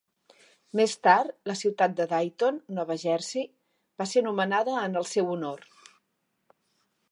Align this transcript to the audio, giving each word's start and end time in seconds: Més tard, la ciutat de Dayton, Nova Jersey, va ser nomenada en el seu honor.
Més 0.79 0.93
tard, 1.07 1.35
la 1.49 1.55
ciutat 1.59 1.93
de 1.99 2.07
Dayton, 2.13 2.57
Nova 2.79 2.97
Jersey, 3.03 3.45
va 4.03 4.09
ser 4.15 4.25
nomenada 4.31 4.81
en 4.89 4.99
el 5.03 5.09
seu 5.13 5.33
honor. 5.37 5.65